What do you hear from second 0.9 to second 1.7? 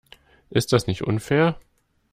unfair?